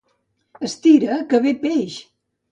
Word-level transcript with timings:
Estira, 0.67 1.17
que 1.33 1.41
ve 1.43 1.53
peix! 1.65 1.99